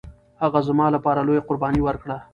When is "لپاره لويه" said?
0.95-1.45